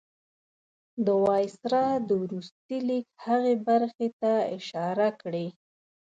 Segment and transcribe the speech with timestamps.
[1.05, 5.47] د وایسرا د وروستي لیک هغې برخې ته اشاره کړې.